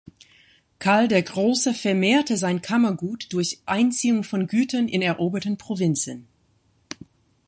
[0.79, 6.27] Karl der Große vermehrte sein Kammergut durch Einziehung von Gütern in eroberten Provinzen.